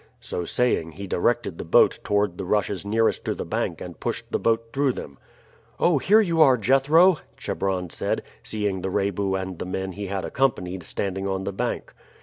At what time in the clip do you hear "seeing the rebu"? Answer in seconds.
8.41-9.35